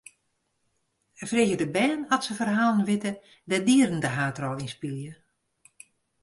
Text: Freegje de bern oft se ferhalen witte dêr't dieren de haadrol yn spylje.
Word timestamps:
Freegje 1.31 1.57
de 1.61 1.67
bern 1.75 2.01
oft 2.15 2.23
se 2.27 2.33
ferhalen 2.39 2.87
witte 2.89 3.11
dêr't 3.49 3.65
dieren 3.67 4.03
de 4.03 4.09
haadrol 4.15 4.61
yn 4.63 4.71
spylje. 4.75 5.13